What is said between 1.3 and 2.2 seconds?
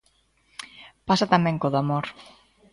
tamén co do amor.